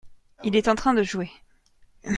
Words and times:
Il 0.43 0.55
est 0.55 0.67
en 0.67 0.73
train 0.73 0.95
de 0.95 1.03
jouer. 1.03 1.29